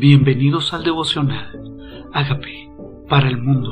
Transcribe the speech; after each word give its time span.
Bienvenidos 0.00 0.72
al 0.72 0.82
devocional. 0.82 2.08
Hágame 2.14 2.72
para 3.06 3.28
el 3.28 3.36
mundo. 3.36 3.68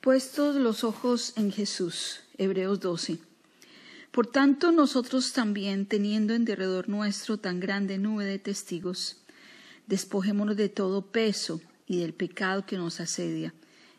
Puestos 0.00 0.56
los 0.56 0.82
ojos 0.82 1.34
en 1.36 1.52
Jesús. 1.52 2.22
Hebreos 2.38 2.80
12. 2.80 3.18
Por 4.10 4.28
tanto, 4.28 4.72
nosotros 4.72 5.34
también, 5.34 5.84
teniendo 5.84 6.32
en 6.32 6.46
derredor 6.46 6.88
nuestro 6.88 7.36
tan 7.36 7.60
grande 7.60 7.98
nube 7.98 8.24
de 8.24 8.38
testigos, 8.38 9.22
despojémonos 9.88 10.56
de 10.56 10.70
todo 10.70 11.02
peso 11.02 11.60
y 11.86 11.98
del 11.98 12.14
pecado 12.14 12.64
que 12.64 12.78
nos 12.78 12.98
asedia, 12.98 13.52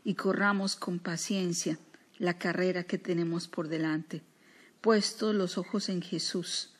y 0.03 0.15
corramos 0.15 0.75
con 0.75 0.97
paciencia 0.97 1.77
la 2.17 2.39
carrera 2.39 2.83
que 2.83 2.97
tenemos 2.97 3.47
por 3.47 3.67
delante, 3.67 4.23
puestos 4.81 5.35
los 5.35 5.59
ojos 5.59 5.87
en 5.89 6.01
Jesús 6.01 6.71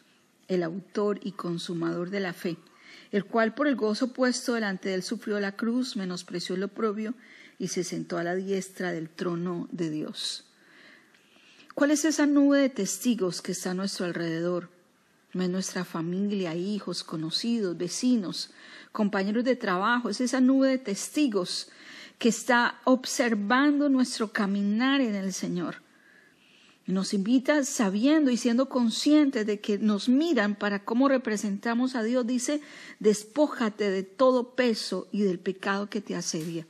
el 0.52 0.64
autor 0.64 1.22
y 1.24 1.32
consumador 1.32 2.10
de 2.10 2.20
la 2.20 2.34
fe, 2.34 2.58
el 3.12 3.24
cual 3.24 3.56
por 3.56 3.68
el 3.68 3.78
gozo 3.78 4.12
puesto 4.12 4.54
delante 4.54 4.90
de 4.90 4.96
él 4.96 5.04
sufrió 5.04 5.40
la 5.40 5.54
cruz, 5.54 5.96
menospreció 5.96 6.56
el 6.56 6.64
oprobio 6.64 7.14
y 7.58 7.70
se 7.70 7.86
sentó 7.86 8.18
a 8.18 8.24
la 8.24 8.36
diestra 8.36 8.92
del 8.92 9.10
trono 9.10 9.70
de 9.72 9.90
Dios. 9.90 10.46
¿Cuál 11.74 11.92
es 11.92 12.04
esa 12.04 12.26
nube 12.26 12.60
de 12.60 12.70
testigos 12.70 13.42
que 13.42 13.54
está 13.54 13.72
a 13.72 13.76
nuestro 13.76 14.06
alrededor? 14.06 14.70
No 15.32 15.42
es 15.42 15.50
nuestra 15.50 15.86
familia, 15.86 16.54
hijos, 16.54 17.06
conocidos, 17.06 17.78
vecinos, 17.78 18.52
compañeros 18.92 19.46
de 19.46 19.56
trabajo, 19.56 20.10
es 20.10 20.20
esa 20.20 20.42
nube 20.42 20.68
de 20.68 20.78
testigos 20.80 21.70
que 22.20 22.28
está 22.28 22.82
observando 22.84 23.88
nuestro 23.88 24.34
caminar 24.34 25.00
en 25.00 25.16
el 25.16 25.32
Señor 25.32 25.78
nos 26.88 27.14
invita 27.14 27.64
sabiendo 27.64 28.32
y 28.32 28.38
siendo 28.38 28.68
conscientes 28.68 29.46
de 29.46 29.60
que 29.60 29.78
nos 29.78 30.10
miran 30.10 30.56
para 30.56 30.84
cómo 30.84 31.08
representamos 31.08 31.96
a 31.96 32.04
Dios. 32.04 32.26
Dice, 32.26 32.62
despójate 33.00 33.90
de 33.90 34.04
todo 34.04 34.56
peso 34.56 35.08
y 35.12 35.22
del 35.22 35.40
pecado 35.40 35.90
que 35.90 36.02
te 36.02 36.16
asedia. 36.16 36.66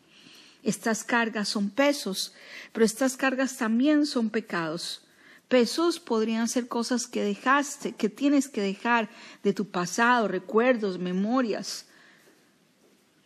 Estas 0.64 1.04
cargas 1.04 1.50
son 1.50 1.70
pesos, 1.70 2.34
pero 2.72 2.86
estas 2.86 3.18
cargas 3.18 3.58
también 3.58 4.06
son 4.06 4.30
pecados. 4.30 5.02
Pesos 5.48 6.00
podrían 6.00 6.48
ser 6.48 6.68
cosas 6.68 7.08
que 7.08 7.24
dejaste, 7.24 7.94
que 7.94 8.10
tienes 8.10 8.48
que 8.48 8.62
dejar 8.62 9.10
de 9.44 9.54
tu 9.54 9.66
pasado, 9.70 10.28
recuerdos, 10.28 11.00
memorias. 11.00 11.88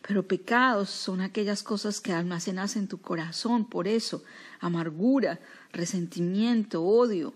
Pero 0.07 0.27
pecados 0.27 0.91
son 0.91 1.21
aquellas 1.21 1.63
cosas 1.63 1.99
que 1.99 2.13
almacenas 2.13 2.75
en 2.75 2.87
tu 2.87 2.99
corazón, 2.99 3.65
por 3.65 3.87
eso, 3.87 4.23
amargura, 4.59 5.39
resentimiento, 5.71 6.83
odio, 6.83 7.33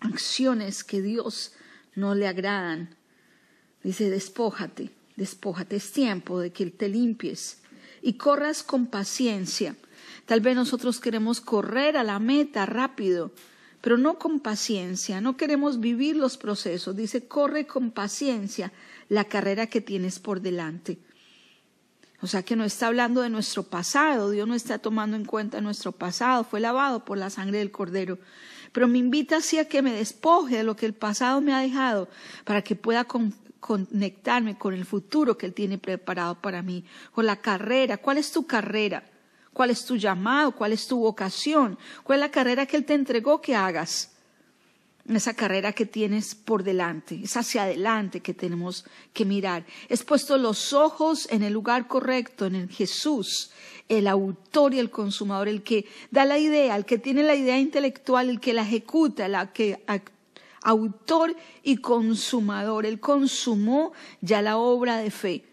acciones 0.00 0.84
que 0.84 1.00
Dios 1.00 1.52
no 1.94 2.14
le 2.14 2.28
agradan. 2.28 2.94
Dice, 3.82 4.10
despójate, 4.10 4.90
despójate, 5.16 5.76
es 5.76 5.90
tiempo 5.92 6.38
de 6.38 6.52
que 6.52 6.66
te 6.66 6.90
limpies 6.90 7.62
y 8.02 8.14
corras 8.14 8.62
con 8.62 8.86
paciencia. 8.86 9.74
Tal 10.26 10.42
vez 10.42 10.54
nosotros 10.54 11.00
queremos 11.00 11.40
correr 11.40 11.96
a 11.96 12.04
la 12.04 12.18
meta 12.18 12.66
rápido, 12.66 13.32
pero 13.80 13.96
no 13.96 14.18
con 14.18 14.40
paciencia, 14.40 15.22
no 15.22 15.38
queremos 15.38 15.80
vivir 15.80 16.14
los 16.14 16.36
procesos. 16.36 16.94
Dice, 16.94 17.26
corre 17.26 17.66
con 17.66 17.90
paciencia 17.90 18.70
la 19.08 19.24
carrera 19.24 19.66
que 19.66 19.80
tienes 19.80 20.18
por 20.18 20.42
delante. 20.42 20.98
O 22.22 22.28
sea 22.28 22.44
que 22.44 22.54
no 22.54 22.64
está 22.64 22.86
hablando 22.86 23.20
de 23.20 23.30
nuestro 23.30 23.64
pasado, 23.64 24.30
Dios 24.30 24.46
no 24.46 24.54
está 24.54 24.78
tomando 24.78 25.16
en 25.16 25.24
cuenta 25.24 25.60
nuestro 25.60 25.90
pasado, 25.90 26.44
fue 26.44 26.60
lavado 26.60 27.04
por 27.04 27.18
la 27.18 27.30
sangre 27.30 27.58
del 27.58 27.72
Cordero. 27.72 28.18
Pero 28.70 28.86
me 28.86 28.98
invita 28.98 29.38
así 29.38 29.58
a 29.58 29.68
que 29.68 29.82
me 29.82 29.92
despoje 29.92 30.58
de 30.58 30.62
lo 30.62 30.76
que 30.76 30.86
el 30.86 30.94
pasado 30.94 31.40
me 31.40 31.52
ha 31.52 31.58
dejado 31.58 32.08
para 32.44 32.62
que 32.62 32.76
pueda 32.76 33.04
conectarme 33.58 34.56
con 34.56 34.72
el 34.72 34.84
futuro 34.84 35.36
que 35.36 35.46
Él 35.46 35.52
tiene 35.52 35.78
preparado 35.78 36.36
para 36.40 36.62
mí, 36.62 36.84
con 37.10 37.26
la 37.26 37.40
carrera. 37.40 37.98
¿Cuál 37.98 38.18
es 38.18 38.30
tu 38.30 38.46
carrera? 38.46 39.02
¿Cuál 39.52 39.70
es 39.70 39.84
tu 39.84 39.96
llamado? 39.96 40.52
¿Cuál 40.52 40.72
es 40.72 40.86
tu 40.86 41.00
vocación? 41.00 41.76
¿Cuál 42.04 42.20
es 42.20 42.26
la 42.26 42.30
carrera 42.30 42.66
que 42.66 42.76
Él 42.76 42.84
te 42.84 42.94
entregó 42.94 43.42
que 43.42 43.56
hagas? 43.56 44.11
Esa 45.08 45.34
carrera 45.34 45.72
que 45.72 45.84
tienes 45.84 46.34
por 46.34 46.62
delante, 46.62 47.20
es 47.22 47.36
hacia 47.36 47.64
adelante 47.64 48.20
que 48.20 48.34
tenemos 48.34 48.84
que 49.12 49.24
mirar. 49.24 49.64
Es 49.88 50.04
puesto 50.04 50.38
los 50.38 50.72
ojos 50.72 51.28
en 51.30 51.42
el 51.42 51.52
lugar 51.52 51.88
correcto, 51.88 52.46
en 52.46 52.54
el 52.54 52.68
Jesús, 52.68 53.50
el 53.88 54.06
autor 54.06 54.74
y 54.74 54.78
el 54.78 54.90
consumador, 54.90 55.48
el 55.48 55.62
que 55.62 55.86
da 56.10 56.24
la 56.24 56.38
idea, 56.38 56.76
el 56.76 56.84
que 56.84 56.98
tiene 56.98 57.24
la 57.24 57.34
idea 57.34 57.58
intelectual, 57.58 58.30
el 58.30 58.40
que 58.40 58.54
la 58.54 58.62
ejecuta, 58.62 59.26
el 59.26 59.48
que 59.52 59.82
autor 60.62 61.36
y 61.64 61.78
consumador. 61.78 62.86
Él 62.86 63.00
consumó 63.00 63.92
ya 64.20 64.40
la 64.40 64.56
obra 64.56 64.98
de 64.98 65.10
fe. 65.10 65.44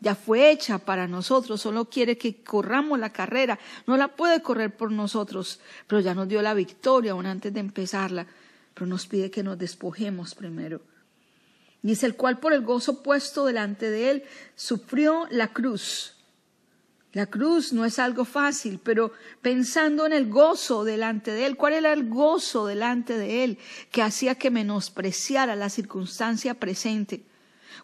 Ya 0.00 0.14
fue 0.14 0.50
hecha 0.50 0.78
para 0.78 1.08
nosotros, 1.08 1.62
solo 1.62 1.86
quiere 1.86 2.18
que 2.18 2.42
corramos 2.42 2.98
la 2.98 3.10
carrera. 3.10 3.58
No 3.86 3.96
la 3.96 4.08
puede 4.08 4.42
correr 4.42 4.76
por 4.76 4.92
nosotros, 4.92 5.60
pero 5.86 6.00
ya 6.00 6.14
nos 6.14 6.28
dio 6.28 6.42
la 6.42 6.52
victoria 6.52 7.12
aún 7.12 7.26
antes 7.26 7.52
de 7.52 7.60
empezarla 7.60 8.26
pero 8.74 8.86
nos 8.86 9.06
pide 9.06 9.30
que 9.30 9.42
nos 9.42 9.58
despojemos 9.58 10.34
primero. 10.34 10.82
Dice 11.82 12.06
el 12.06 12.16
cual 12.16 12.40
por 12.40 12.52
el 12.52 12.62
gozo 12.62 13.02
puesto 13.02 13.46
delante 13.46 13.90
de 13.90 14.10
él 14.10 14.24
sufrió 14.54 15.26
la 15.30 15.52
cruz. 15.52 16.16
La 17.12 17.26
cruz 17.26 17.72
no 17.72 17.84
es 17.84 18.00
algo 18.00 18.24
fácil, 18.24 18.80
pero 18.82 19.12
pensando 19.40 20.04
en 20.04 20.12
el 20.12 20.28
gozo 20.28 20.82
delante 20.82 21.30
de 21.30 21.46
él, 21.46 21.56
¿cuál 21.56 21.74
era 21.74 21.92
el 21.92 22.08
gozo 22.08 22.66
delante 22.66 23.16
de 23.16 23.44
él 23.44 23.58
que 23.92 24.02
hacía 24.02 24.34
que 24.34 24.50
menospreciara 24.50 25.54
la 25.54 25.68
circunstancia 25.68 26.54
presente? 26.54 27.24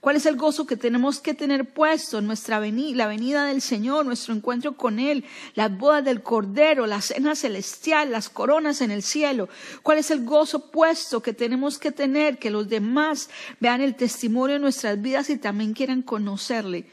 ¿Cuál 0.01 0.17
es 0.17 0.27
el 0.27 0.37
gozo 0.37 0.67
que 0.67 0.77
tenemos 0.77 1.21
que 1.21 1.34
tener 1.34 1.73
puesto 1.73 2.19
en 2.19 2.27
nuestra 2.27 2.59
venida, 2.59 2.97
la 2.97 3.06
venida 3.06 3.45
del 3.45 3.61
Señor, 3.61 4.06
nuestro 4.06 4.34
encuentro 4.34 4.77
con 4.77 4.99
Él, 4.99 5.25
las 5.55 5.77
bodas 5.77 6.05
del 6.05 6.23
Cordero, 6.23 6.87
la 6.87 7.01
cena 7.01 7.34
celestial, 7.34 8.12
las 8.12 8.28
coronas 8.28 8.81
en 8.81 8.91
el 8.91 9.03
cielo? 9.03 9.49
¿Cuál 9.83 9.99
es 9.99 10.11
el 10.11 10.25
gozo 10.25 10.71
puesto 10.71 11.23
que 11.23 11.33
tenemos 11.33 11.78
que 11.78 11.93
tener, 11.93 12.39
que 12.39 12.51
los 12.51 12.69
demás 12.69 13.31
vean 13.59 13.81
el 13.81 13.95
testimonio 13.97 14.55
de 14.55 14.61
nuestras 14.61 15.01
vidas 15.01 15.31
y 15.31 15.37
también 15.37 15.75
quieran 15.75 16.03
conocerle? 16.03 16.87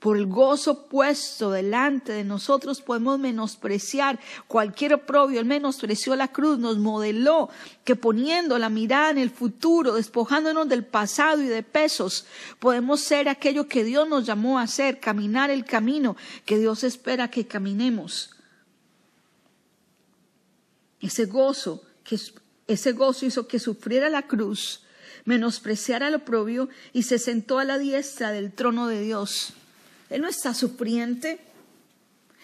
Por 0.00 0.16
el 0.16 0.26
gozo 0.26 0.86
puesto 0.86 1.50
delante 1.50 2.12
de 2.12 2.22
nosotros 2.22 2.80
podemos 2.80 3.18
menospreciar 3.18 4.20
cualquier 4.46 4.94
oprobio. 4.94 5.40
Él 5.40 5.46
menospreció 5.46 6.14
la 6.14 6.28
cruz, 6.28 6.56
nos 6.58 6.78
modeló 6.78 7.48
que 7.82 7.96
poniendo 7.96 8.58
la 8.58 8.68
mirada 8.68 9.10
en 9.10 9.18
el 9.18 9.30
futuro, 9.30 9.94
despojándonos 9.94 10.68
del 10.68 10.84
pasado 10.84 11.42
y 11.42 11.48
de 11.48 11.64
pesos, 11.64 12.26
podemos 12.60 13.00
ser 13.00 13.28
aquello 13.28 13.66
que 13.66 13.82
Dios 13.82 14.08
nos 14.08 14.24
llamó 14.24 14.60
a 14.60 14.68
ser, 14.68 15.00
caminar 15.00 15.50
el 15.50 15.64
camino 15.64 16.16
que 16.44 16.58
Dios 16.58 16.84
espera 16.84 17.28
que 17.28 17.48
caminemos. 17.48 18.30
Ese 21.00 21.24
gozo, 21.24 21.82
ese 22.68 22.92
gozo 22.92 23.26
hizo 23.26 23.48
que 23.48 23.58
sufriera 23.58 24.08
la 24.08 24.22
cruz, 24.22 24.84
menospreciara 25.24 26.06
el 26.06 26.14
oprobio 26.14 26.68
y 26.92 27.02
se 27.02 27.18
sentó 27.18 27.58
a 27.58 27.64
la 27.64 27.78
diestra 27.78 28.30
del 28.30 28.52
trono 28.52 28.86
de 28.86 29.00
Dios. 29.00 29.54
Él 30.10 30.22
no 30.22 30.28
está 30.28 30.54
sufriente. 30.54 31.40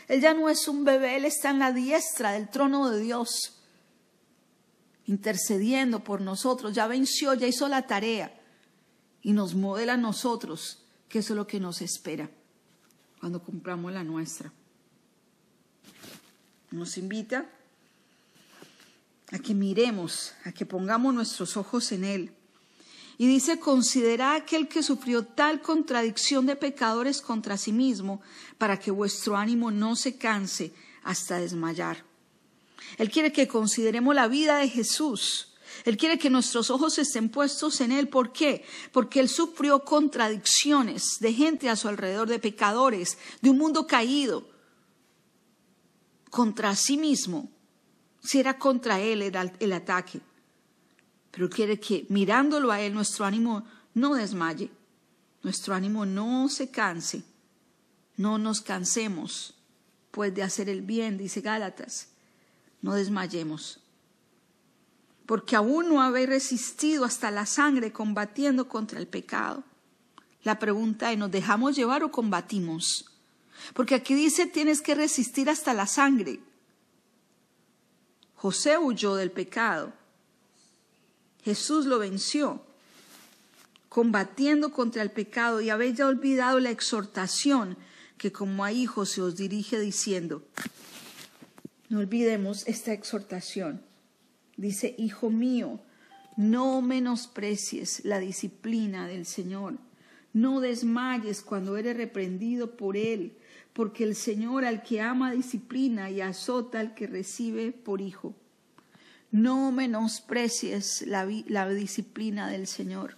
Él 0.08 0.20
ya 0.20 0.34
no 0.34 0.48
es 0.48 0.68
un 0.68 0.84
bebé, 0.84 1.16
Él 1.16 1.24
está 1.24 1.50
en 1.50 1.58
la 1.58 1.72
diestra 1.72 2.32
del 2.32 2.50
trono 2.50 2.90
de 2.90 3.00
Dios, 3.00 3.54
intercediendo 5.06 6.04
por 6.04 6.20
nosotros. 6.20 6.74
Ya 6.74 6.86
venció, 6.86 7.32
ya 7.34 7.46
hizo 7.46 7.68
la 7.68 7.86
tarea 7.86 8.38
y 9.22 9.32
nos 9.32 9.54
modela 9.54 9.94
a 9.94 9.96
nosotros, 9.96 10.82
que 11.08 11.20
eso 11.20 11.32
es 11.32 11.36
lo 11.36 11.46
que 11.46 11.58
nos 11.58 11.80
espera 11.80 12.28
cuando 13.18 13.42
cumplamos 13.42 13.92
la 13.92 14.04
nuestra. 14.04 14.52
Nos 16.70 16.98
invita 16.98 17.46
a 19.32 19.38
que 19.38 19.54
miremos, 19.54 20.34
a 20.44 20.52
que 20.52 20.66
pongamos 20.66 21.14
nuestros 21.14 21.56
ojos 21.56 21.90
en 21.92 22.04
Él 22.04 22.34
y 23.16 23.26
dice, 23.28 23.60
considera 23.60 24.34
aquel 24.34 24.68
que 24.68 24.82
sufrió 24.82 25.24
tal 25.24 25.60
contradicción 25.62 26.46
de 26.46 26.56
pecadores 26.56 27.20
contra 27.20 27.56
sí 27.56 27.72
mismo, 27.72 28.20
para 28.58 28.78
que 28.78 28.90
vuestro 28.90 29.36
ánimo 29.36 29.70
no 29.70 29.94
se 29.94 30.16
canse 30.16 30.74
hasta 31.04 31.38
desmayar. 31.38 32.04
Él 32.98 33.10
quiere 33.10 33.32
que 33.32 33.46
consideremos 33.46 34.14
la 34.14 34.26
vida 34.26 34.58
de 34.58 34.68
Jesús. 34.68 35.54
Él 35.84 35.96
quiere 35.96 36.18
que 36.18 36.30
nuestros 36.30 36.70
ojos 36.70 36.98
estén 36.98 37.28
puestos 37.28 37.80
en 37.80 37.92
Él. 37.92 38.08
¿Por 38.08 38.32
qué? 38.32 38.64
Porque 38.92 39.20
Él 39.20 39.28
sufrió 39.28 39.84
contradicciones 39.84 41.18
de 41.20 41.32
gente 41.32 41.68
a 41.68 41.76
su 41.76 41.88
alrededor, 41.88 42.28
de 42.28 42.38
pecadores, 42.38 43.18
de 43.40 43.50
un 43.50 43.58
mundo 43.58 43.86
caído, 43.86 44.48
contra 46.30 46.74
sí 46.74 46.96
mismo. 46.96 47.50
Si 48.22 48.40
era 48.40 48.58
contra 48.58 49.00
Él 49.00 49.22
el 49.22 49.72
ataque 49.72 50.20
pero 51.34 51.50
quiere 51.50 51.80
que 51.80 52.06
mirándolo 52.08 52.70
a 52.70 52.80
Él 52.80 52.94
nuestro 52.94 53.24
ánimo 53.24 53.66
no 53.92 54.14
desmaye, 54.14 54.70
nuestro 55.42 55.74
ánimo 55.74 56.06
no 56.06 56.48
se 56.48 56.70
canse, 56.70 57.24
no 58.16 58.38
nos 58.38 58.60
cansemos 58.60 59.54
pues 60.12 60.32
de 60.32 60.44
hacer 60.44 60.68
el 60.68 60.82
bien, 60.82 61.18
dice 61.18 61.40
Gálatas, 61.40 62.08
no 62.80 62.94
desmayemos. 62.94 63.80
porque 65.26 65.56
aún 65.56 65.88
no 65.88 66.02
habéis 66.02 66.28
resistido 66.28 67.04
hasta 67.04 67.30
la 67.30 67.46
sangre 67.46 67.92
combatiendo 67.92 68.68
contra 68.68 69.00
el 69.00 69.06
pecado. 69.06 69.64
La 70.42 70.58
pregunta 70.58 71.10
es, 71.10 71.18
¿nos 71.18 71.30
dejamos 71.30 71.74
llevar 71.74 72.02
o 72.04 72.12
combatimos? 72.12 73.06
Porque 73.72 73.94
aquí 73.94 74.14
dice, 74.14 74.46
tienes 74.46 74.82
que 74.82 74.94
resistir 74.94 75.48
hasta 75.48 75.72
la 75.72 75.86
sangre. 75.86 76.40
José 78.34 78.76
huyó 78.76 79.14
del 79.14 79.30
pecado. 79.30 79.94
Jesús 81.44 81.86
lo 81.86 81.98
venció, 81.98 82.62
combatiendo 83.88 84.72
contra 84.72 85.02
el 85.02 85.10
pecado 85.10 85.60
y 85.60 85.70
habéis 85.70 85.98
ya 85.98 86.06
olvidado 86.06 86.58
la 86.58 86.70
exhortación 86.70 87.76
que 88.16 88.32
como 88.32 88.64
a 88.64 88.72
hijos 88.72 89.10
se 89.10 89.20
os 89.20 89.36
dirige 89.36 89.78
diciendo, 89.78 90.42
no 91.90 91.98
olvidemos 91.98 92.66
esta 92.66 92.92
exhortación. 92.92 93.82
Dice, 94.56 94.94
Hijo 94.98 95.30
mío, 95.30 95.80
no 96.36 96.80
menosprecies 96.80 98.04
la 98.04 98.18
disciplina 98.18 99.06
del 99.06 99.26
Señor. 99.26 99.78
No 100.32 100.60
desmayes 100.60 101.42
cuando 101.42 101.76
eres 101.76 101.96
reprendido 101.96 102.76
por 102.76 102.96
Él, 102.96 103.36
porque 103.72 104.04
el 104.04 104.16
Señor 104.16 104.64
al 104.64 104.82
que 104.82 105.00
ama 105.00 105.32
disciplina 105.32 106.10
y 106.10 106.20
azota 106.20 106.80
al 106.80 106.94
que 106.94 107.06
recibe 107.06 107.70
por 107.72 108.00
hijo. 108.00 108.34
No 109.34 109.72
menosprecies 109.72 111.02
la, 111.08 111.28
la 111.48 111.68
disciplina 111.68 112.48
del 112.48 112.68
Señor. 112.68 113.16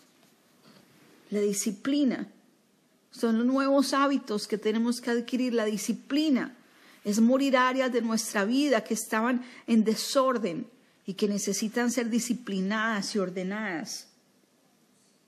La 1.28 1.40
disciplina 1.40 2.26
son 3.10 3.36
los 3.36 3.46
nuevos 3.46 3.92
hábitos 3.92 4.48
que 4.48 4.56
tenemos 4.56 5.02
que 5.02 5.10
adquirir. 5.10 5.52
La 5.52 5.66
disciplina 5.66 6.56
es 7.04 7.20
morir 7.20 7.58
áreas 7.58 7.92
de 7.92 8.00
nuestra 8.00 8.46
vida 8.46 8.82
que 8.82 8.94
estaban 8.94 9.44
en 9.66 9.84
desorden 9.84 10.66
y 11.04 11.12
que 11.12 11.28
necesitan 11.28 11.90
ser 11.90 12.08
disciplinadas 12.08 13.14
y 13.14 13.18
ordenadas. 13.18 14.08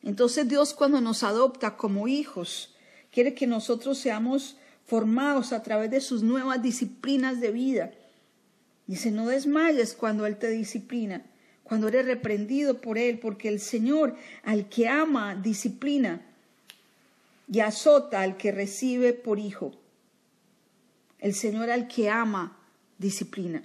Entonces 0.03 0.49
Dios 0.49 0.73
cuando 0.73 1.03
nos 1.03 1.23
adopta 1.23 1.77
como 1.77 2.09
hijos, 2.09 2.75
quiere 3.13 3.35
que 3.35 3.47
nosotros 3.47 3.99
seamos 3.99 4.57
formados 4.87 5.53
a 5.53 5.63
través 5.63 5.91
de 5.91 6.01
sus 6.01 6.23
nuevas 6.23 6.63
disciplinas 6.63 7.43
de 7.43 7.51
vida. 7.51 7.93
Dice, 8.89 9.11
no 9.11 9.27
desmayes 9.29 9.95
cuando 9.95 10.25
Él 10.25 10.39
te 10.39 10.49
disciplina, 10.49 11.23
cuando 11.63 11.89
eres 11.89 12.07
reprendido 12.07 12.81
por 12.81 12.97
Él, 12.97 13.19
porque 13.21 13.49
el 13.49 13.61
Señor 13.61 14.17
al 14.43 14.71
que 14.71 14.89
ama 14.89 15.37
disciplina 15.37 16.23
y 17.53 17.61
azota 17.61 18.23
al 18.23 18.39
que 18.39 18.51
recibe 18.51 19.13
por 19.13 19.39
hijo. 19.39 19.73
El 21.19 21.35
Señor 21.35 21.71
al 21.71 21.87
que 21.87 22.09
ama 22.09 22.57
disciplina. 22.97 23.63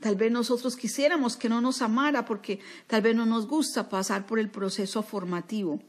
Tal 0.00 0.16
vez 0.16 0.32
nosotros 0.32 0.76
quisiéramos 0.76 1.36
que 1.36 1.48
no 1.48 1.60
nos 1.60 1.80
amara 1.80 2.24
porque 2.24 2.58
tal 2.88 3.02
vez 3.02 3.14
no 3.14 3.26
nos 3.26 3.46
gusta 3.46 3.88
pasar 3.88 4.26
por 4.26 4.40
el 4.40 4.50
proceso 4.50 5.04
formativo. 5.04 5.80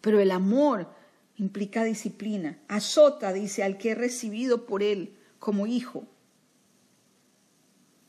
Pero 0.00 0.20
el 0.20 0.30
amor 0.30 0.86
implica 1.38 1.82
disciplina. 1.82 2.56
Azota, 2.68 3.32
dice, 3.32 3.64
al 3.64 3.78
que 3.78 3.90
he 3.90 3.94
recibido 3.96 4.64
por 4.64 4.84
él 4.84 5.16
como 5.40 5.66
hijo. 5.66 6.06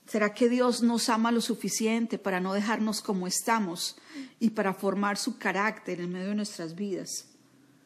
¿Será 0.10 0.34
que 0.34 0.50
Dios 0.50 0.82
nos 0.82 1.08
ama 1.08 1.32
lo 1.32 1.40
suficiente 1.40 2.18
para 2.18 2.40
no 2.40 2.54
dejarnos 2.54 3.00
como 3.00 3.28
estamos 3.28 3.96
y 4.40 4.50
para 4.50 4.74
formar 4.74 5.20
su 5.20 5.38
carácter 5.38 6.02
en 6.02 6.12
medio 6.12 6.30
de 6.30 6.36
nuestras 6.36 6.74
vidas? 6.74 7.28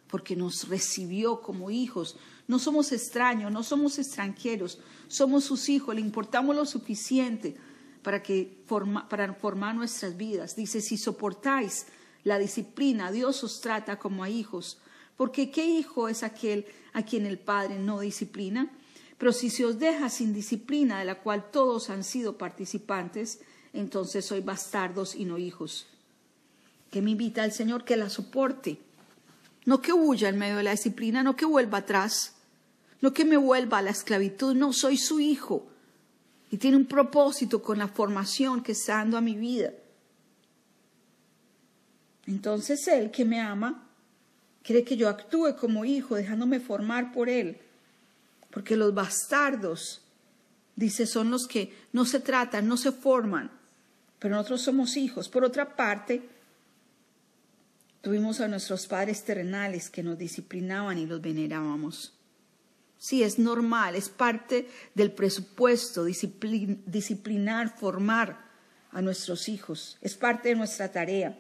Porque 0.08 0.38
nos 0.38 0.70
recibió 0.70 1.42
como 1.42 1.70
hijos, 1.70 2.16
no 2.48 2.60
somos 2.60 2.94
extraños, 2.94 3.52
no 3.52 3.62
somos 3.62 4.00
extranjeros, 4.00 4.80
somos 5.10 5.44
sus 5.44 5.68
hijos, 5.68 5.96
le 5.96 6.00
importamos 6.00 6.56
lo 6.56 6.66
suficiente 6.66 7.58
para, 8.04 8.24
que 8.24 8.64
para 9.10 9.34
formar 9.34 9.76
nuestras 9.76 10.16
vidas. 10.16 10.56
Dice, 10.56 10.80
si 10.80 10.96
soportáis 10.96 11.88
la 12.24 12.40
disciplina, 12.40 13.12
Dios 13.12 13.44
os 13.44 13.60
trata 13.60 14.00
como 14.00 14.24
a 14.24 14.30
hijos. 14.30 14.78
Porque 15.18 15.52
¿qué 15.52 15.66
hijo 15.66 16.08
es 16.08 16.24
aquel 16.24 16.68
a 16.94 17.04
quien 17.04 17.26
el 17.26 17.38
Padre 17.38 17.80
no 17.80 18.00
disciplina? 18.00 18.72
Pero 19.24 19.32
si 19.32 19.50
se 19.50 19.64
os 19.64 19.80
deja 19.80 20.10
sin 20.10 20.34
disciplina, 20.34 21.00
de 21.00 21.06
la 21.06 21.22
cual 21.22 21.50
todos 21.50 21.90
han 21.90 22.04
sido 22.04 22.38
participantes, 22.38 23.40
entonces 23.72 24.26
sois 24.26 24.44
bastardos 24.44 25.16
y 25.16 25.24
no 25.24 25.38
hijos. 25.38 25.88
Que 26.92 27.02
me 27.02 27.12
invita 27.12 27.42
al 27.42 27.54
Señor 27.54 27.86
que 27.86 27.96
la 27.96 28.10
soporte 28.10 28.80
no 29.64 29.82
que 29.82 29.94
huya 29.94 30.28
en 30.28 30.38
medio 30.38 30.58
de 30.58 30.64
la 30.64 30.72
disciplina, 30.72 31.24
no 31.24 31.38
que 31.38 31.46
vuelva 31.46 31.78
atrás, 31.78 32.36
no 33.00 33.14
que 33.14 33.24
me 33.24 33.38
vuelva 33.38 33.78
a 33.78 33.82
la 33.82 33.92
esclavitud, 33.92 34.56
no, 34.56 34.74
soy 34.74 34.98
su 34.98 35.22
hijo. 35.22 35.68
Y 36.52 36.58
tiene 36.58 36.76
un 36.76 36.86
propósito 36.86 37.64
con 37.64 37.78
la 37.78 37.88
formación 37.88 38.62
que 38.62 38.74
está 38.74 38.96
dando 38.96 39.16
a 39.16 39.22
mi 39.22 39.38
vida. 39.38 39.72
Entonces 42.28 42.86
Él 42.90 43.10
que 43.10 43.24
me 43.24 43.40
ama, 43.40 43.88
quiere 44.64 44.84
que 44.84 44.98
yo 44.98 45.08
actúe 45.08 45.56
como 45.58 45.86
hijo, 45.86 46.16
dejándome 46.16 46.60
formar 46.60 47.14
por 47.14 47.30
Él. 47.30 47.63
Porque 48.54 48.78
los 48.78 48.94
bastardos, 48.94 50.02
dice, 50.76 51.08
son 51.08 51.32
los 51.32 51.48
que 51.48 51.76
no 51.92 52.06
se 52.06 52.20
tratan, 52.20 52.68
no 52.68 52.78
se 52.78 52.92
forman, 52.92 53.52
pero 54.20 54.36
nosotros 54.36 54.62
somos 54.62 54.96
hijos. 54.96 55.28
Por 55.28 55.44
otra 55.44 55.76
parte, 55.76 56.30
Tuvimos 58.04 58.42
a 58.42 58.50
nuestros 58.50 58.86
padres 58.86 59.24
terrenales 59.24 59.90
que 59.90 60.04
nos 60.04 60.18
disciplinaban 60.18 60.98
y 60.98 61.06
los 61.06 61.22
venerábamos. 61.22 62.12
Sí, 62.98 63.24
es 63.24 63.40
normal, 63.40 63.96
es 63.96 64.10
parte 64.10 64.68
del 64.94 65.14
presupuesto 65.14 66.04
disciplinar, 66.04 67.78
formar 67.78 68.44
a 68.92 69.02
nuestros 69.02 69.48
hijos, 69.48 69.98
es 70.02 70.16
parte 70.16 70.50
de 70.50 70.56
nuestra 70.56 70.92
tarea. 70.92 71.40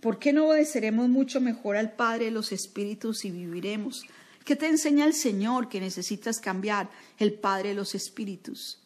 ¿Por 0.00 0.18
qué 0.18 0.32
no 0.32 0.48
obedeceremos 0.48 1.08
mucho 1.08 1.40
mejor 1.40 1.76
al 1.76 1.92
Padre 1.92 2.24
de 2.26 2.30
los 2.32 2.50
Espíritus 2.50 3.24
y 3.24 3.30
viviremos? 3.30 4.06
¿Qué 4.48 4.56
te 4.56 4.66
enseña 4.66 5.04
el 5.04 5.12
Señor 5.12 5.68
que 5.68 5.78
necesitas 5.78 6.40
cambiar? 6.40 6.88
El 7.18 7.34
Padre 7.34 7.68
de 7.68 7.74
los 7.74 7.94
Espíritus, 7.94 8.78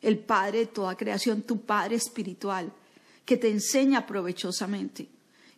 el 0.00 0.18
Padre 0.18 0.60
de 0.60 0.66
toda 0.68 0.96
creación, 0.96 1.42
tu 1.42 1.60
Padre 1.60 1.96
espiritual, 1.96 2.72
que 3.26 3.36
te 3.36 3.50
enseña 3.50 4.06
provechosamente. 4.06 5.08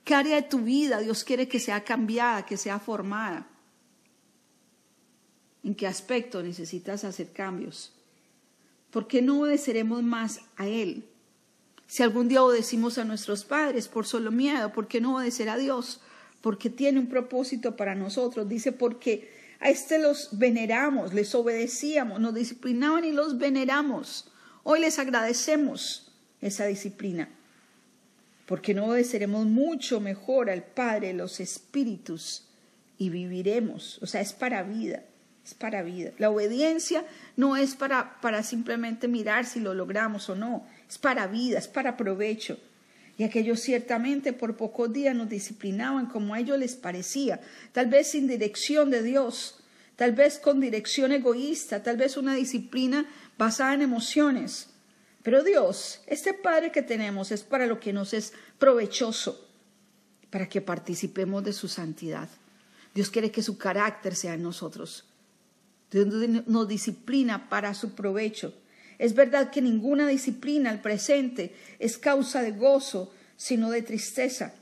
¿Qué 0.03 0.17
área 0.17 0.35
de 0.35 0.49
tu 0.49 0.63
vida 0.63 0.99
Dios 0.99 1.23
quiere 1.23 1.47
que 1.47 1.61
sea 1.61 1.85
cambiada, 1.85 2.45
que 2.45 2.57
sea 2.57 2.81
formada? 2.81 3.47
¿En 5.63 5.77
qué 5.77 5.87
aspecto 5.87 6.43
necesitas 6.43 7.05
hacer 7.05 7.31
cambios? 7.33 7.93
¿Por 8.91 9.07
qué 9.07 9.23
no 9.23 9.43
obedeceremos 9.43 10.03
más 10.03 10.41
a 10.57 10.67
Él? 10.67 11.05
Si 11.87 12.03
algún 12.03 12.27
día 12.27 12.43
obedecimos 12.43 12.99
a 12.99 13.05
nuestros 13.05 13.45
padres 13.45 13.87
por 13.87 14.07
solo 14.07 14.33
miedo, 14.33 14.73
¿por 14.73 14.89
qué 14.89 15.01
no 15.01 15.15
obedecer 15.15 15.49
a 15.49 15.57
Dios? 15.57 16.01
Porque 16.41 16.69
tiene 16.69 16.99
un 16.99 17.07
propósito 17.07 17.77
para 17.77 17.95
nosotros. 17.95 18.49
Dice, 18.49 18.73
porque 18.73 19.41
a 19.63 19.71
este 19.71 19.99
los 19.99 20.37
veneramos, 20.39 21.15
les 21.15 21.35
obedecíamos, 21.35 22.21
nos 22.21 22.35
disciplinaban 22.35 23.05
y 23.05 23.13
los 23.13 23.39
veneramos. 23.39 24.29
Hoy 24.65 24.81
les 24.81 24.99
agradecemos 24.99 26.13
esa 26.41 26.67
disciplina 26.67 27.29
porque 28.47 28.75
no 28.75 28.87
obedeceremos 28.87 29.47
mucho 29.47 30.01
mejor 30.01 30.51
al 30.51 30.65
Padre 30.65 31.13
los 31.13 31.39
espíritus 31.39 32.49
y 32.99 33.09
viviremos. 33.09 33.99
O 34.03 34.07
sea, 34.07 34.21
es 34.21 34.33
para 34.33 34.65
vida, 34.65 35.05
es 35.45 35.55
para 35.55 35.83
vida. 35.83 36.11
La 36.19 36.29
obediencia 36.29 37.05
no 37.37 37.57
es 37.57 37.77
para, 37.77 38.21
para 38.21 38.43
simplemente 38.43 39.07
mirar 39.07 39.47
si 39.47 39.61
lo 39.61 39.75
logramos 39.75 40.29
o 40.29 40.35
no, 40.35 40.67
es 40.89 40.99
para 40.99 41.29
vida, 41.29 41.59
es 41.59 41.69
para 41.69 41.97
provecho. 41.97 42.59
Y 43.23 43.25
aquellos 43.25 43.61
ciertamente 43.61 44.33
por 44.33 44.57
pocos 44.57 44.93
días 44.93 45.15
nos 45.15 45.29
disciplinaban 45.29 46.07
como 46.07 46.35
a 46.35 46.41
ellos 46.41 46.59
les 46.59 46.75
parecía, 46.75 47.41
tal 47.71 47.87
vez 47.87 48.11
sin 48.11 48.27
dirección 48.27 48.91
de 48.91 49.01
Dios, 49.01 49.61
tal 49.95 50.11
vez 50.11 50.41
con 50.41 50.59
dirección 50.59 51.13
egoísta, 51.13 51.85
tal 51.85 51.99
vez 51.99 52.17
una 52.17 52.35
disciplina 52.35 53.09
basada 53.39 53.75
en 53.75 53.83
emociones. 53.83 54.71
Pero 55.23 55.45
Dios, 55.45 56.01
este 56.09 56.35
Padre 56.35 56.73
que 56.73 56.83
tenemos 56.83 57.31
es 57.31 57.45
para 57.45 57.67
lo 57.67 57.79
que 57.79 57.93
nos 57.93 58.13
es 58.13 58.33
provechoso, 58.59 59.49
para 60.29 60.49
que 60.49 60.61
participemos 60.61 61.45
de 61.45 61.53
su 61.53 61.69
santidad. 61.69 62.29
Dios 62.93 63.09
quiere 63.09 63.31
que 63.31 63.45
su 63.45 63.57
carácter 63.57 64.17
sea 64.17 64.35
en 64.35 64.43
nosotros. 64.43 65.05
Dios 65.93 66.09
nos 66.49 66.67
disciplina 66.67 67.49
para 67.49 67.73
su 67.75 67.93
provecho. 67.93 68.53
Es 68.99 69.15
verdad 69.15 69.51
que 69.51 69.63
ninguna 69.63 70.07
disciplina 70.07 70.71
al 70.71 70.81
presente 70.81 71.55
es 71.79 71.99
causa 71.99 72.43
de 72.43 72.53
gozo, 72.53 73.13
sino 73.37 73.71
de 73.71 73.83
tristeza. 73.83 74.55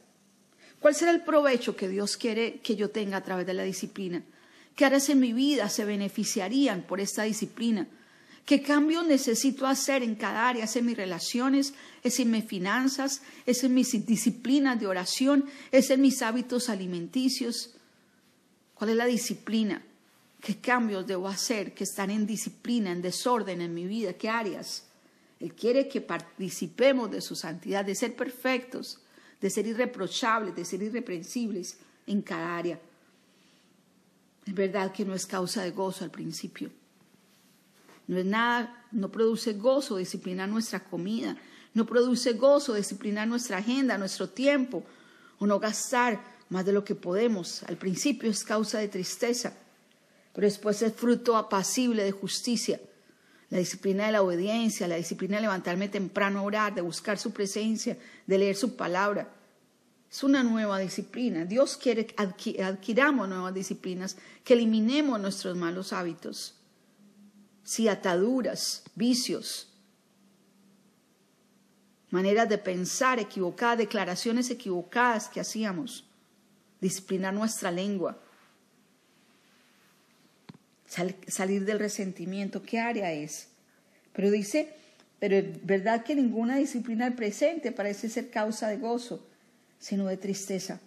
¿Cuál 0.80 0.94
será 0.94 1.10
el 1.10 1.22
provecho 1.22 1.76
que 1.76 1.88
Dios 1.88 2.16
quiere 2.16 2.60
que 2.60 2.76
yo 2.76 2.90
tenga 2.90 3.18
a 3.18 3.24
través 3.24 3.46
de 3.46 3.54
la 3.54 3.64
disciplina? 3.64 4.22
¿Qué 4.74 4.86
áreas 4.86 5.10
en 5.10 5.20
mi 5.20 5.32
vida 5.32 5.68
se 5.68 5.84
beneficiarían 5.84 6.82
por 6.82 7.00
esta 7.00 7.24
disciplina? 7.24 7.86
¿Qué 8.46 8.62
cambio 8.62 9.02
necesito 9.02 9.66
hacer 9.66 10.02
en 10.02 10.14
cada 10.14 10.48
área? 10.48 10.64
¿Es 10.64 10.74
en 10.76 10.86
mis 10.86 10.96
relaciones? 10.96 11.74
¿Es 12.02 12.18
en 12.18 12.30
mis 12.30 12.44
finanzas? 12.46 13.22
¿Es 13.44 13.62
en 13.62 13.74
mis 13.74 14.06
disciplinas 14.06 14.80
de 14.80 14.86
oración? 14.86 15.44
¿Es 15.70 15.90
en 15.90 16.00
mis 16.00 16.22
hábitos 16.22 16.70
alimenticios? 16.70 17.74
¿Cuál 18.74 18.90
es 18.90 18.96
la 18.96 19.06
disciplina? 19.06 19.84
¿Qué 20.40 20.58
cambios 20.60 21.06
debo 21.06 21.28
hacer 21.28 21.74
que 21.74 21.84
están 21.84 22.10
en 22.10 22.26
disciplina, 22.26 22.90
en 22.90 23.02
desorden 23.02 23.60
en 23.60 23.74
mi 23.74 23.86
vida? 23.86 24.14
¿Qué 24.14 24.28
áreas? 24.28 24.84
Él 25.38 25.54
quiere 25.54 25.88
que 25.88 26.00
participemos 26.00 27.10
de 27.10 27.20
su 27.20 27.34
santidad, 27.34 27.84
de 27.84 27.94
ser 27.94 28.16
perfectos, 28.16 29.00
de 29.40 29.50
ser 29.50 29.66
irreprochables, 29.66 30.54
de 30.54 30.64
ser 30.64 30.82
irreprensibles 30.82 31.78
en 32.06 32.22
cada 32.22 32.56
área. 32.56 32.80
Es 34.46 34.54
verdad 34.54 34.92
que 34.92 35.04
no 35.04 35.14
es 35.14 35.26
causa 35.26 35.62
de 35.62 35.70
gozo 35.70 36.04
al 36.04 36.10
principio. 36.10 36.70
No 38.06 38.18
es 38.18 38.24
nada, 38.24 38.86
no 38.90 39.10
produce 39.10 39.52
gozo 39.52 39.96
disciplinar 39.96 40.48
nuestra 40.48 40.82
comida, 40.84 41.36
no 41.74 41.86
produce 41.86 42.32
gozo 42.32 42.74
disciplinar 42.74 43.28
nuestra 43.28 43.58
agenda, 43.58 43.96
nuestro 43.96 44.28
tiempo, 44.28 44.84
o 45.38 45.46
no 45.46 45.60
gastar 45.60 46.20
más 46.48 46.64
de 46.64 46.72
lo 46.72 46.84
que 46.84 46.94
podemos. 46.94 47.62
Al 47.64 47.76
principio 47.76 48.30
es 48.30 48.42
causa 48.42 48.78
de 48.78 48.88
tristeza, 48.88 49.54
pero 50.32 50.46
después 50.46 50.80
es 50.82 50.92
fruto 50.94 51.36
apacible 51.36 52.04
de 52.04 52.12
justicia. 52.12 52.80
La 53.50 53.58
disciplina 53.58 54.06
de 54.06 54.12
la 54.12 54.22
obediencia, 54.22 54.86
la 54.86 54.96
disciplina 54.96 55.36
de 55.36 55.42
levantarme 55.42 55.88
temprano 55.88 56.38
a 56.38 56.42
orar, 56.42 56.74
de 56.74 56.82
buscar 56.82 57.18
su 57.18 57.32
presencia, 57.32 57.98
de 58.26 58.38
leer 58.38 58.54
su 58.54 58.76
palabra. 58.76 59.28
Es 60.10 60.22
una 60.22 60.42
nueva 60.42 60.78
disciplina. 60.78 61.44
Dios 61.44 61.76
quiere 61.76 62.06
que 62.06 62.62
adquiramos 62.62 63.28
nuevas 63.28 63.54
disciplinas, 63.54 64.16
que 64.44 64.54
eliminemos 64.54 65.20
nuestros 65.20 65.56
malos 65.56 65.92
hábitos. 65.92 66.54
Si 67.64 67.88
ataduras, 67.88 68.84
vicios, 68.94 69.68
maneras 72.10 72.48
de 72.48 72.58
pensar 72.58 73.18
equivocadas, 73.18 73.78
declaraciones 73.78 74.50
equivocadas 74.50 75.28
que 75.28 75.40
hacíamos, 75.40 76.04
disciplinar 76.80 77.34
nuestra 77.34 77.70
lengua, 77.70 78.18
salir 80.90 81.64
del 81.64 81.78
resentimiento, 81.78 82.62
¿qué 82.62 82.80
área 82.80 83.12
es? 83.12 83.46
Pero 84.12 84.30
dice, 84.30 84.74
pero 85.20 85.36
es 85.36 85.64
verdad 85.64 86.02
que 86.02 86.16
ninguna 86.16 86.56
disciplina 86.56 87.14
presente 87.14 87.70
parece 87.70 88.08
ser 88.08 88.30
causa 88.30 88.68
de 88.68 88.78
gozo, 88.78 89.24
sino 89.78 90.06
de 90.06 90.16
tristeza. 90.16 90.80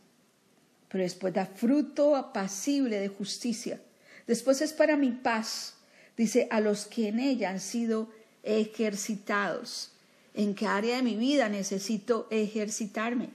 Pero 0.89 1.03
después 1.03 1.33
da 1.33 1.45
fruto 1.45 2.15
apacible 2.15 2.99
de 2.99 3.07
justicia. 3.07 3.79
Después 4.27 4.61
es 4.61 4.73
para 4.73 4.97
mi 4.97 5.11
paz, 5.11 5.75
dice, 6.17 6.47
a 6.51 6.59
los 6.59 6.85
que 6.85 7.07
en 7.07 7.19
ella 7.19 7.49
han 7.49 7.61
sido 7.61 8.09
ejercitados. 8.43 9.91
¿En 10.33 10.53
qué 10.53 10.67
área 10.67 10.97
de 10.97 11.03
mi 11.03 11.15
vida 11.15 11.47
necesito 11.47 12.27
ejercitarme? 12.29 13.29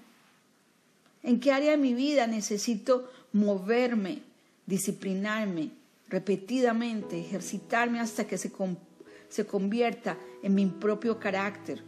¿En 1.23 1.41
qué 1.41 1.51
área 1.51 1.73
de 1.73 1.77
mi 1.79 1.95
vida 1.95 2.27
necesito 2.27 3.11
moverme, 3.33 4.21
disciplinarme 4.67 5.78
repetidamente, 6.09 7.21
ejercitarme 7.21 8.01
hasta 8.01 8.27
que 8.27 8.39
se, 8.39 8.53
se 9.29 9.47
convierta 9.47 10.17
en 10.43 10.55
mi 10.55 10.67
propio 10.67 11.19
carácter? 11.19 11.85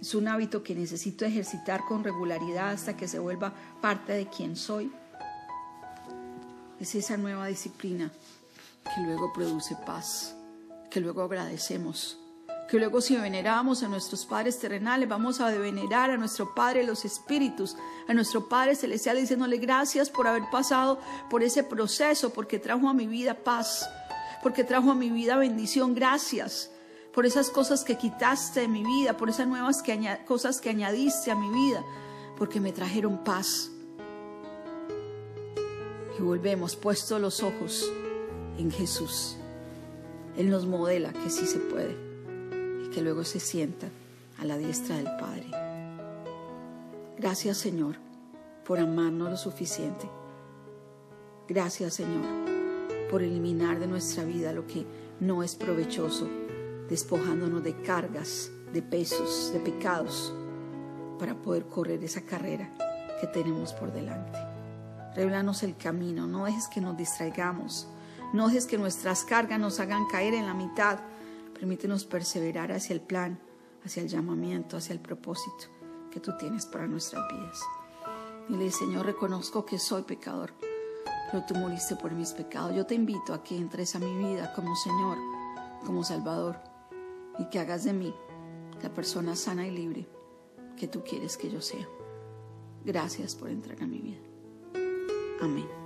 Es 0.00 0.14
un 0.14 0.28
hábito 0.28 0.62
que 0.62 0.74
necesito 0.74 1.24
ejercitar 1.24 1.82
con 1.86 2.04
regularidad 2.04 2.70
hasta 2.70 2.96
que 2.96 3.08
se 3.08 3.18
vuelva 3.18 3.54
parte 3.80 4.12
de 4.12 4.28
quien 4.28 4.56
soy. 4.56 4.92
Es 6.78 6.94
esa 6.94 7.16
nueva 7.16 7.46
disciplina 7.46 8.10
que 8.84 9.00
luego 9.02 9.32
produce 9.32 9.76
paz, 9.86 10.36
que 10.90 11.00
luego 11.00 11.22
agradecemos 11.22 12.18
que 12.68 12.78
luego 12.78 13.00
si 13.00 13.16
veneramos 13.16 13.82
a 13.82 13.88
nuestros 13.88 14.26
padres 14.26 14.58
terrenales, 14.58 15.08
vamos 15.08 15.40
a 15.40 15.50
venerar 15.50 16.10
a 16.10 16.16
nuestro 16.16 16.54
Padre 16.54 16.82
los 16.82 17.04
Espíritus, 17.04 17.76
a 18.08 18.14
nuestro 18.14 18.48
Padre 18.48 18.74
Celestial, 18.74 19.18
diciéndole 19.18 19.58
gracias 19.58 20.10
por 20.10 20.26
haber 20.26 20.44
pasado 20.50 20.98
por 21.30 21.42
ese 21.42 21.62
proceso, 21.62 22.30
porque 22.30 22.58
trajo 22.58 22.88
a 22.88 22.94
mi 22.94 23.06
vida 23.06 23.34
paz, 23.34 23.88
porque 24.42 24.64
trajo 24.64 24.90
a 24.90 24.94
mi 24.94 25.10
vida 25.10 25.36
bendición, 25.36 25.94
gracias 25.94 26.70
por 27.12 27.24
esas 27.24 27.50
cosas 27.50 27.84
que 27.84 27.96
quitaste 27.96 28.60
de 28.60 28.68
mi 28.68 28.84
vida, 28.84 29.16
por 29.16 29.30
esas 29.30 29.46
nuevas 29.46 29.82
cosas 30.26 30.60
que 30.60 30.70
añadiste 30.70 31.30
a 31.30 31.36
mi 31.36 31.50
vida, 31.50 31.84
porque 32.36 32.60
me 32.60 32.72
trajeron 32.72 33.22
paz. 33.22 33.70
Y 36.18 36.22
volvemos 36.22 36.74
puesto 36.74 37.18
los 37.18 37.42
ojos 37.42 37.90
en 38.58 38.70
Jesús. 38.70 39.36
Él 40.36 40.50
nos 40.50 40.66
modela 40.66 41.12
que 41.12 41.30
sí 41.30 41.46
se 41.46 41.58
puede 41.58 42.05
que 42.96 43.02
luego 43.02 43.24
se 43.24 43.40
sienta 43.40 43.88
a 44.38 44.46
la 44.46 44.56
diestra 44.56 44.96
del 44.96 45.04
Padre. 45.18 45.44
Gracias 47.18 47.58
Señor 47.58 47.96
por 48.64 48.78
amarnos 48.78 49.28
lo 49.28 49.36
suficiente. 49.36 50.08
Gracias 51.46 51.92
Señor 51.92 52.24
por 53.10 53.22
eliminar 53.22 53.80
de 53.80 53.86
nuestra 53.86 54.24
vida 54.24 54.50
lo 54.54 54.66
que 54.66 54.86
no 55.20 55.42
es 55.42 55.56
provechoso, 55.56 56.26
despojándonos 56.88 57.62
de 57.62 57.76
cargas, 57.82 58.50
de 58.72 58.80
pesos, 58.80 59.52
de 59.52 59.60
pecados, 59.60 60.32
para 61.18 61.34
poder 61.34 61.66
correr 61.66 62.02
esa 62.02 62.22
carrera 62.22 62.72
que 63.20 63.26
tenemos 63.26 63.74
por 63.74 63.92
delante. 63.92 64.38
Revelanos 65.14 65.62
el 65.64 65.76
camino, 65.76 66.26
no 66.26 66.46
dejes 66.46 66.66
que 66.68 66.80
nos 66.80 66.96
distraigamos, 66.96 67.88
no 68.32 68.48
dejes 68.48 68.64
que 68.64 68.78
nuestras 68.78 69.22
cargas 69.22 69.60
nos 69.60 69.80
hagan 69.80 70.06
caer 70.06 70.32
en 70.32 70.46
la 70.46 70.54
mitad 70.54 71.00
Permítenos 71.58 72.04
perseverar 72.04 72.70
hacia 72.70 72.92
el 72.92 73.00
plan, 73.00 73.40
hacia 73.84 74.02
el 74.02 74.08
llamamiento, 74.08 74.76
hacia 74.76 74.92
el 74.92 75.00
propósito 75.00 75.66
que 76.10 76.20
tú 76.20 76.32
tienes 76.38 76.66
para 76.66 76.86
nuestras 76.86 77.26
vidas. 77.32 77.60
Dile, 78.48 78.70
Señor, 78.70 79.06
reconozco 79.06 79.64
que 79.64 79.78
soy 79.78 80.02
pecador, 80.02 80.52
pero 81.30 81.44
tú 81.46 81.54
moriste 81.54 81.96
por 81.96 82.12
mis 82.12 82.32
pecados. 82.32 82.74
Yo 82.76 82.84
te 82.84 82.94
invito 82.94 83.32
a 83.32 83.42
que 83.42 83.56
entres 83.56 83.96
a 83.96 83.98
mi 83.98 84.14
vida 84.16 84.52
como 84.54 84.76
Señor, 84.76 85.16
como 85.84 86.04
Salvador, 86.04 86.58
y 87.38 87.48
que 87.48 87.58
hagas 87.58 87.84
de 87.84 87.92
mí 87.92 88.14
la 88.82 88.92
persona 88.92 89.34
sana 89.34 89.66
y 89.66 89.70
libre 89.70 90.06
que 90.76 90.88
tú 90.88 91.02
quieres 91.02 91.36
que 91.36 91.50
yo 91.50 91.62
sea. 91.62 91.88
Gracias 92.84 93.34
por 93.34 93.48
entrar 93.48 93.82
a 93.82 93.86
mi 93.86 93.98
vida. 93.98 94.20
Amén. 95.40 95.85